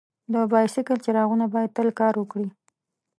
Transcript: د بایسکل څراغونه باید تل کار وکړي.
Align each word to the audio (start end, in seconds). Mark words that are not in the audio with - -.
د 0.33 0.35
بایسکل 0.51 0.97
څراغونه 1.05 1.45
باید 1.53 1.75
تل 1.77 1.89
کار 1.99 2.13
وکړي. 2.17 2.47